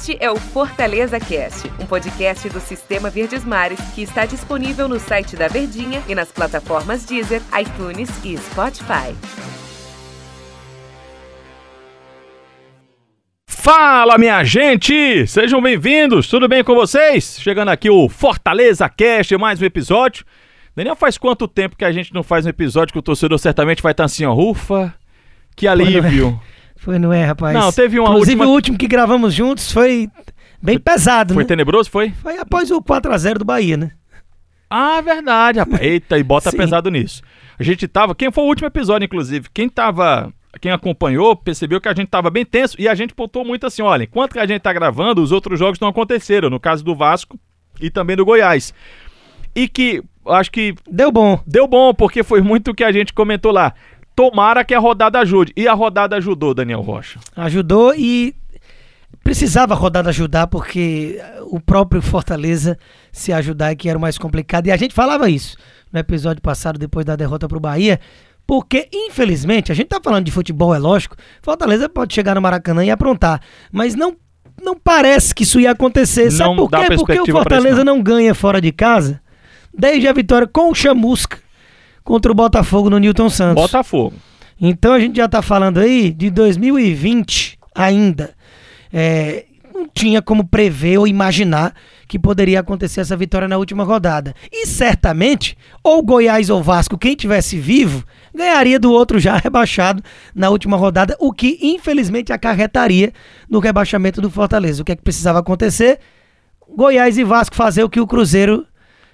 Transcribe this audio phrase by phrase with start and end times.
[0.00, 4.98] Este é o Fortaleza Cast, um podcast do Sistema Verdes Mares que está disponível no
[4.98, 9.14] site da Verdinha e nas plataformas Deezer, iTunes e Spotify.
[13.46, 15.26] Fala, minha gente!
[15.26, 17.38] Sejam bem-vindos, tudo bem com vocês?
[17.38, 20.24] Chegando aqui o Fortaleza Cast, mais um episódio.
[20.74, 23.82] Daniel, faz quanto tempo que a gente não faz um episódio que o torcedor certamente
[23.82, 24.94] vai estar assim, ó, ufa,
[25.54, 26.40] que alívio.
[26.80, 27.54] Foi, não é, rapaz?
[27.54, 28.46] Não, teve uma Inclusive, última...
[28.50, 30.08] o último que gravamos juntos foi
[30.62, 31.48] bem pesado, Foi né?
[31.48, 32.10] tenebroso, foi?
[32.22, 33.90] Foi após o 4x0 do Bahia, né?
[34.68, 35.82] Ah, verdade, rapaz.
[35.82, 37.22] Eita, e bota pesado nisso.
[37.58, 38.14] A gente tava.
[38.14, 39.48] Quem foi o último episódio, inclusive?
[39.52, 40.32] Quem tava.
[40.60, 43.82] Quem acompanhou percebeu que a gente tava bem tenso e a gente pontuou muito assim:
[43.82, 46.94] olha, enquanto que a gente tá gravando, os outros jogos não aconteceram, no caso do
[46.94, 47.38] Vasco
[47.80, 48.72] e também do Goiás.
[49.54, 51.40] E que acho que Deu bom.
[51.46, 53.74] deu bom, porque foi muito o que a gente comentou lá.
[54.20, 55.50] Tomara que a rodada ajude.
[55.56, 57.18] E a rodada ajudou, Daniel Rocha.
[57.34, 58.34] Ajudou e
[59.24, 62.78] precisava a rodada ajudar porque o próprio Fortaleza
[63.10, 64.66] se ajudar é que era o mais complicado.
[64.66, 65.56] E a gente falava isso
[65.90, 67.98] no episódio passado, depois da derrota pro Bahia.
[68.46, 71.16] Porque, infelizmente, a gente tá falando de futebol, é lógico.
[71.40, 73.40] Fortaleza pode chegar no Maracanã e aprontar.
[73.72, 74.14] Mas não,
[74.62, 76.30] não parece que isso ia acontecer.
[76.30, 76.94] Sabe Não por dá quê?
[76.94, 77.96] Porque o Fortaleza não.
[77.96, 79.18] não ganha fora de casa
[79.72, 81.38] desde a vitória com o Chamusca
[82.04, 83.62] contra o Botafogo no Newton Santos.
[83.62, 84.14] Botafogo.
[84.60, 88.34] Então a gente já tá falando aí de 2020 ainda.
[88.92, 91.74] É, não tinha como prever ou imaginar
[92.06, 94.34] que poderia acontecer essa vitória na última rodada.
[94.52, 98.04] E certamente, ou Goiás ou Vasco, quem tivesse vivo,
[98.34, 100.02] ganharia do outro já rebaixado
[100.34, 103.12] na última rodada, o que infelizmente acarretaria
[103.48, 104.82] no rebaixamento do Fortaleza.
[104.82, 106.00] O que é que precisava acontecer?
[106.76, 108.66] Goiás e Vasco fazer o que o Cruzeiro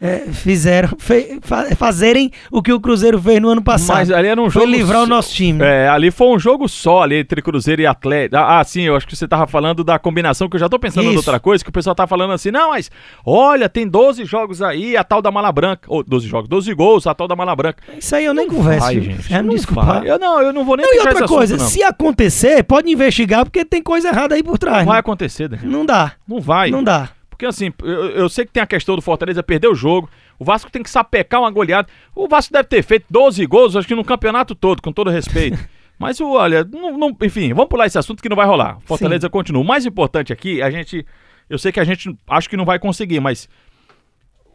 [0.00, 3.96] é, fizeram, fe- fa- fazerem o que o Cruzeiro fez no ano passado.
[3.96, 4.72] Mas ali era um Foi jogo.
[4.74, 5.62] livrar o nosso time.
[5.64, 8.36] É, ali foi um jogo só ali entre Cruzeiro e Atlético.
[8.36, 10.78] Ah, ah, sim, eu acho que você tava falando da combinação, que eu já tô
[10.78, 12.90] pensando em outra coisa, que o pessoal tá falando assim, não, mas
[13.24, 15.82] olha, tem 12 jogos aí, a tal da Mala Branca.
[15.88, 17.82] Ou 12 jogos, 12 gols, a tal da Mala Branca.
[17.98, 18.86] Isso aí eu nem converso.
[18.86, 19.32] Vai, gente.
[19.34, 20.00] É, me não desculpar.
[20.00, 20.10] vai.
[20.10, 21.70] Eu não, eu não vou nem Não, e outra coisa, assunto, não.
[21.72, 24.78] se acontecer, pode investigar, porque tem coisa errada aí por trás.
[24.78, 25.00] Não vai né?
[25.00, 25.68] acontecer, Daniel.
[25.68, 26.12] Não dá.
[26.26, 26.70] Não vai.
[26.70, 27.08] Não dá.
[27.38, 30.10] Porque assim, eu, eu sei que tem a questão do Fortaleza perder o jogo.
[30.40, 31.86] O Vasco tem que sapecar uma goleada.
[32.12, 35.56] O Vasco deve ter feito 12 gols, acho que no campeonato todo, com todo respeito.
[35.96, 38.78] Mas o, olha, não, não- enfim, vamos pular esse assunto que não vai rolar.
[38.84, 39.62] Fortaleza continua.
[39.62, 41.06] O mais importante aqui, a gente.
[41.48, 43.48] Eu sei que a gente acho que não vai conseguir, mas.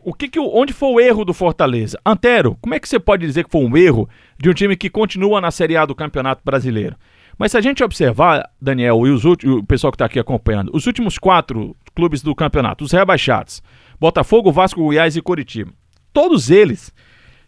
[0.05, 1.97] O que que onde foi o erro do Fortaleza?
[2.05, 4.89] Antero, como é que você pode dizer que foi um erro de um time que
[4.89, 6.97] continua na Série A do Campeonato Brasileiro?
[7.37, 10.71] Mas se a gente observar, Daniel, e os ulti- o pessoal que está aqui acompanhando,
[10.73, 13.61] os últimos quatro clubes do campeonato, os rebaixados,
[13.99, 15.71] Botafogo, Vasco, Goiás e Coritiba,
[16.11, 16.91] todos eles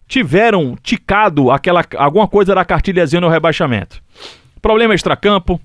[0.08, 4.02] tiveram ticado aquela, alguma coisa da cartilhazinha no rebaixamento.
[4.62, 5.60] Problema extracampo,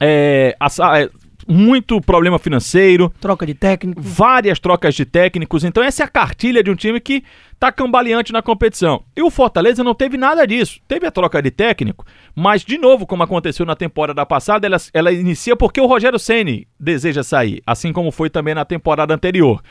[0.00, 1.10] é, é,
[1.46, 4.00] muito problema financeiro, Troca de técnico.
[4.00, 5.64] várias trocas de técnicos.
[5.64, 7.22] Então, essa é a cartilha de um time que
[7.58, 9.02] tá cambaleante na competição.
[9.16, 10.80] E o Fortaleza não teve nada disso.
[10.86, 15.12] Teve a troca de técnico, mas, de novo, como aconteceu na temporada passada, ela, ela
[15.12, 19.62] inicia porque o Rogério Ceni deseja sair, assim como foi também na temporada anterior.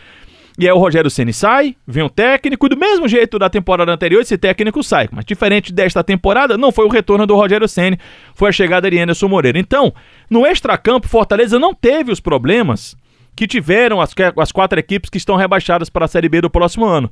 [0.57, 3.91] E aí o Rogério Ceni sai, vem um técnico, e do mesmo jeito da temporada
[3.91, 5.09] anterior, esse técnico sai.
[5.11, 7.97] Mas diferente desta temporada, não foi o retorno do Rogério Ceni,
[8.35, 9.57] foi a chegada de Anderson Moreira.
[9.57, 9.91] Então,
[10.29, 12.95] no extracampo, Fortaleza não teve os problemas
[13.35, 16.85] que tiveram as, as quatro equipes que estão rebaixadas para a Série B do próximo
[16.85, 17.11] ano.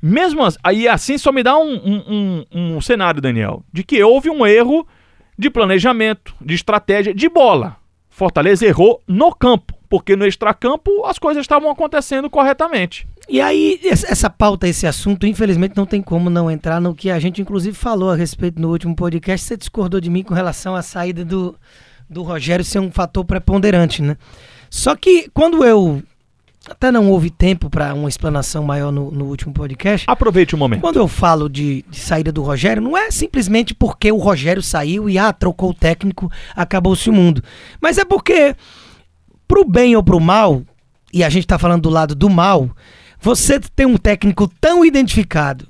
[0.00, 4.30] Mesmo aí assim só me dá um, um- um- um cenário, Daniel, de que houve
[4.30, 4.86] um erro
[5.36, 7.76] de planejamento, de estratégia, de bola.
[8.08, 13.08] Fortaleza errou no campo, porque no extracampo as coisas estavam acontecendo corretamente.
[13.28, 17.18] E aí, essa pauta, esse assunto, infelizmente não tem como não entrar no que a
[17.18, 19.46] gente, inclusive, falou a respeito no último podcast.
[19.46, 21.54] Você discordou de mim com relação à saída do,
[22.08, 24.16] do Rogério ser um fator preponderante, né?
[24.70, 26.02] Só que quando eu.
[26.68, 30.04] Até não houve tempo para uma explanação maior no, no último podcast.
[30.06, 30.82] Aproveite o momento.
[30.82, 35.08] Quando eu falo de, de saída do Rogério, não é simplesmente porque o Rogério saiu
[35.08, 37.42] e ah, trocou o técnico, acabou-se o mundo.
[37.80, 38.54] Mas é porque,
[39.48, 40.62] pro bem ou pro mal,
[41.12, 42.70] e a gente tá falando do lado do mal,
[43.18, 45.66] você tem um técnico tão identificado,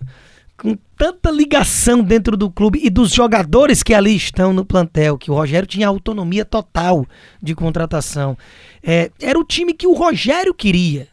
[0.57, 5.31] com tanta ligação dentro do clube e dos jogadores que ali estão no plantel, que
[5.31, 7.07] o Rogério tinha autonomia total
[7.41, 8.37] de contratação.
[8.83, 11.07] É, era o time que o Rogério queria.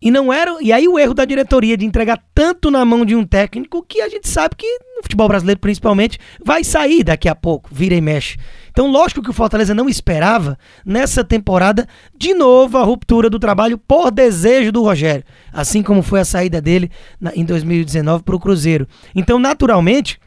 [0.00, 0.58] E não era.
[0.60, 4.02] E aí o erro da diretoria de entregar tanto na mão de um técnico que
[4.02, 8.00] a gente sabe que no futebol brasileiro principalmente vai sair daqui a pouco, vira e
[8.00, 8.36] mexe.
[8.76, 13.78] Então, lógico que o Fortaleza não esperava nessa temporada de novo a ruptura do trabalho
[13.78, 18.38] por desejo do Rogério, assim como foi a saída dele na- em 2019 para o
[18.38, 18.86] Cruzeiro.
[19.14, 20.20] Então, naturalmente,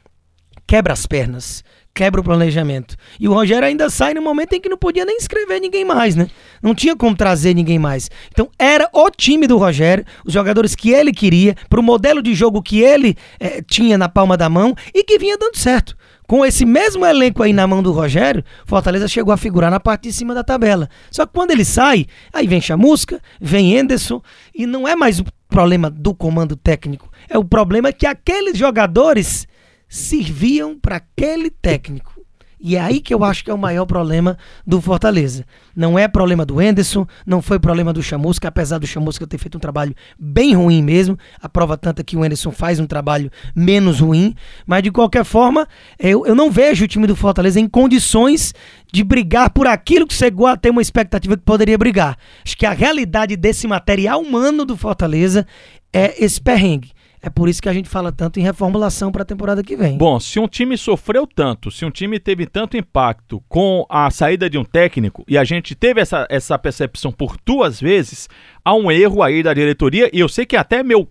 [0.65, 1.63] quebra as pernas,
[1.93, 2.95] quebra o planejamento.
[3.19, 6.15] E o Rogério ainda sai no momento em que não podia nem escrever ninguém mais,
[6.15, 6.27] né?
[6.59, 8.09] Não tinha como trazer ninguém mais.
[8.31, 12.63] Então era o time do Rogério, os jogadores que ele queria, pro modelo de jogo
[12.63, 15.95] que ele eh, tinha na palma da mão e que vinha dando certo.
[16.29, 20.03] Com esse mesmo elenco aí na mão do Rogério, Fortaleza chegou a figurar na parte
[20.03, 20.87] de cima da tabela.
[21.09, 24.21] Só que quando ele sai, aí vem Chamusca, vem Enderson,
[24.53, 27.11] e não é mais o problema do comando técnico.
[27.27, 29.47] É o problema que aqueles jogadores
[29.87, 32.18] serviam para aquele técnico.
[32.59, 35.45] E é aí que eu acho que é o maior problema do Fortaleza.
[35.73, 39.55] Não é problema do Enderson, não foi problema do Chamusca, apesar do Chamusca ter feito
[39.55, 41.17] um trabalho bem ruim mesmo.
[41.41, 44.35] A prova tanta que o Enderson faz um trabalho menos ruim.
[44.67, 45.65] Mas de qualquer forma,
[45.97, 48.53] eu, eu não vejo o time do Fortaleza em condições
[48.91, 52.17] de brigar por aquilo que chegou a ter uma expectativa que poderia brigar.
[52.45, 55.47] Acho que a realidade desse material humano do Fortaleza
[55.93, 56.91] é esse perrengue.
[57.21, 59.97] É por isso que a gente fala tanto em reformulação para a temporada que vem.
[59.97, 64.49] Bom, se um time sofreu tanto, se um time teve tanto impacto com a saída
[64.49, 68.29] de um técnico, e a gente teve essa, essa percepção por duas vezes,
[68.63, 71.09] há um erro aí da diretoria, e eu sei que até meu.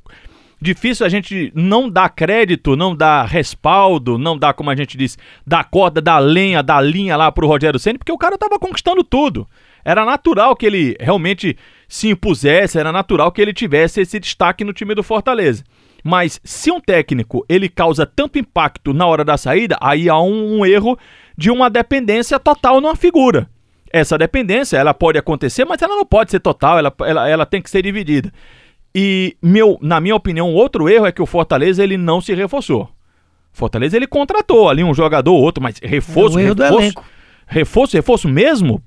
[0.60, 5.16] Difícil a gente não dar crédito, não dar respaldo, não dar, como a gente diz,
[5.46, 9.04] dar corda, dar lenha, dar linha lá pro Rogério Senna, porque o cara tava conquistando
[9.04, 9.46] tudo.
[9.84, 11.56] Era natural que ele realmente
[11.86, 15.62] se impusesse, era natural que ele tivesse esse destaque no time do Fortaleza.
[16.04, 20.58] Mas se um técnico ele causa tanto impacto na hora da saída, aí há um,
[20.58, 20.98] um erro
[21.36, 23.48] de uma dependência total numa figura.
[23.90, 27.62] Essa dependência ela pode acontecer, mas ela não pode ser total, ela, ela, ela tem
[27.62, 28.32] que ser dividida.
[28.94, 32.88] E meu, na minha opinião, outro erro é que o Fortaleza ele não se reforçou.
[33.52, 37.02] Fortaleza ele contratou ali um jogador ou outro, mas reforço, É reforço,
[37.46, 38.82] reforço, reforço mesmo,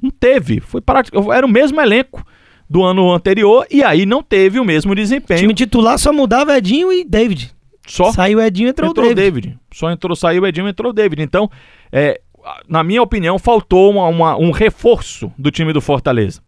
[0.00, 0.60] não teve.
[0.60, 1.02] Foi para,
[1.34, 2.24] era o mesmo elenco
[2.72, 5.40] do ano anterior e aí não teve o mesmo O desempenho.
[5.40, 7.52] time titular só mudava Edinho e David.
[7.86, 9.58] Só Saiu Edinho entrou, entrou o David.
[9.74, 11.20] Só entrou, saiu o Edinho, entrou o David.
[11.22, 11.50] Então,
[11.92, 12.18] é,
[12.66, 16.40] na minha opinião, faltou uma- uma- um reforço do time do Fortaleza.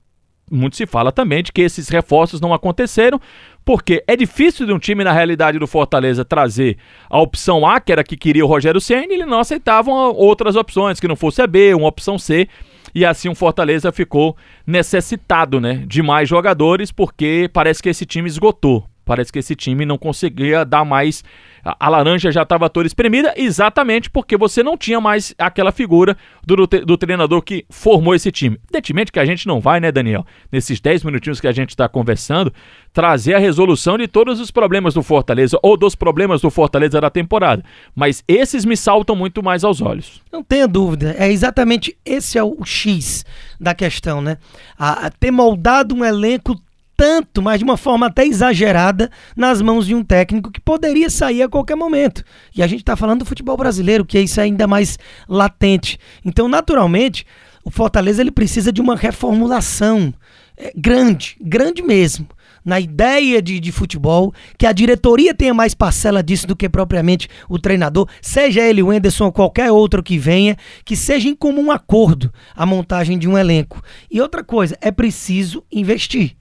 [0.51, 3.21] Muito se fala também de que esses reforços não aconteceram,
[3.65, 6.79] porque é difícil de um time, na realidade, do Fortaleza trazer
[7.11, 9.93] a opção A, que era a que queria o Rogério Senna, e eles não aceitavam
[10.15, 12.49] outras opções, que não fosse a B, uma opção C.
[12.95, 14.37] E assim o Fortaleza ficou
[14.67, 18.89] necessitado né, de mais jogadores, porque parece que esse time esgotou.
[19.05, 21.23] Parece que esse time não conseguia dar mais.
[21.63, 26.15] A, laranja já estava toda espremida, exatamente porque você não tinha mais aquela figura
[26.47, 28.59] do, do, do treinador que formou esse time.
[28.65, 31.89] Evidentemente que a gente não vai, né, Daniel, nesses 10 minutinhos que a gente está
[31.89, 32.53] conversando,
[32.93, 37.09] trazer a resolução de todos os problemas do Fortaleza ou dos problemas do Fortaleza da
[37.09, 37.65] temporada.
[37.95, 40.23] Mas esses me saltam muito mais aos olhos.
[40.31, 43.25] Não tenha dúvida, é exatamente esse é o X
[43.59, 44.37] da questão, né?
[44.79, 46.61] A, a ter moldado um elenco
[46.97, 51.43] tanto, mas de uma forma até exagerada, nas mãos de um técnico que poderia sair
[51.43, 52.25] a qualquer momento.
[52.55, 54.99] E a gente está falando do futebol brasileiro, que é isso ainda mais
[55.29, 55.99] latente.
[56.25, 57.27] Então, naturalmente,
[57.65, 60.13] o Fortaleza ele precisa de uma reformulação
[60.57, 62.29] é, grande, grande mesmo
[62.65, 67.29] na ideia de, de futebol, que a diretoria tenha mais parcela disso do que propriamente
[67.49, 71.71] o treinador, seja ele o Enderson ou qualquer outro que venha, que seja em comum
[71.71, 73.83] acordo a montagem de um elenco.
[74.11, 76.37] E outra coisa, é preciso investir.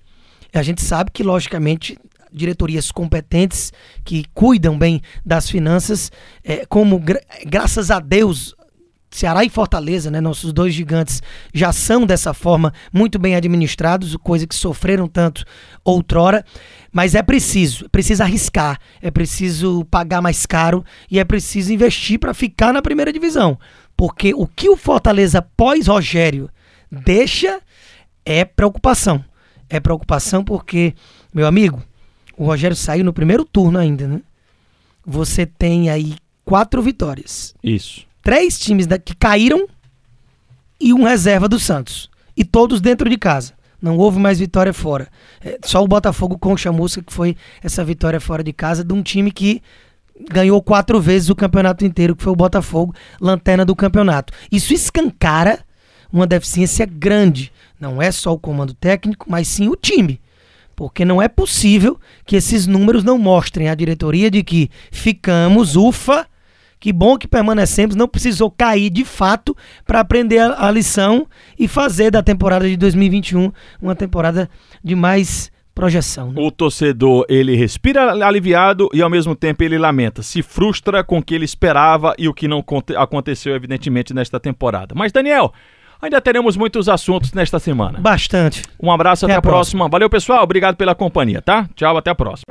[0.54, 1.98] A gente sabe que, logicamente,
[2.32, 3.72] diretorias competentes
[4.04, 6.12] que cuidam bem das finanças,
[6.44, 8.56] é, como gra graças a Deus
[9.14, 11.22] Ceará e Fortaleza, né, nossos dois gigantes,
[11.54, 15.46] já são dessa forma muito bem administrados, coisa que sofreram tanto
[15.86, 16.44] outrora.
[16.92, 22.18] Mas é preciso, é preciso arriscar, é preciso pagar mais caro e é preciso investir
[22.18, 23.60] para ficar na primeira divisão.
[23.96, 26.50] Porque o que o Fortaleza pós-Rogério
[26.92, 27.62] deixa
[28.26, 29.24] é preocupação.
[29.76, 30.94] É preocupação porque,
[31.34, 31.82] meu amigo,
[32.38, 34.22] o Rogério saiu no primeiro turno ainda, né?
[35.04, 36.16] Você tem aí
[36.46, 38.06] quatro vitórias Isso.
[38.22, 39.68] três times da- que caíram
[40.80, 42.08] e um reserva do Santos.
[42.38, 43.54] E todos dentro de casa.
[43.82, 45.08] Não houve mais vitória fora.
[45.44, 48.94] É, só o Botafogo com o Chamusca, que foi essa vitória fora de casa de
[48.94, 49.62] um time que
[50.32, 54.32] ganhou quatro vezes o campeonato inteiro, que foi o Botafogo, lanterna do campeonato.
[54.52, 55.66] Isso escancara
[56.14, 57.52] uma deficiência grande.
[57.80, 60.22] Não é só o comando técnico, mas sim o time.
[60.76, 66.26] Porque não é possível que esses números não mostrem à diretoria de que ficamos, ufa,
[66.80, 69.56] que bom que permanecemos, não precisou cair de fato
[69.86, 71.28] para aprender a, a lição
[71.58, 73.52] e fazer da temporada de 2021
[73.82, 74.50] uma temporada
[74.84, 76.32] de mais projeção.
[76.32, 76.42] né?
[76.42, 81.24] O torcedor, ele respira aliviado e ao mesmo tempo ele lamenta, se frustra com o
[81.24, 84.94] que ele esperava e o que não conte- aconteceu evidentemente nesta temporada.
[84.96, 85.52] Mas Daniel,
[86.04, 88.00] ainda teremos muitos assuntos nesta semana.
[88.00, 88.64] Bastante.
[88.82, 89.88] Um abraço, até, Até a a próxima.
[89.88, 90.44] Valeu, pessoal.
[90.44, 91.68] Obrigado pela companhia, tá?
[91.76, 92.44] Tchau, até a próxima.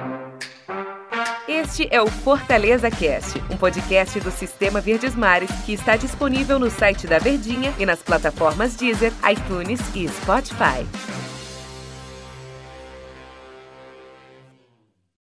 [1.46, 6.58] Este Este é o Fortaleza Cast, um podcast do Sistema Verdes Mares que está disponível
[6.58, 10.86] no site da Verdinha e nas plataformas Deezer, iTunes e Spotify.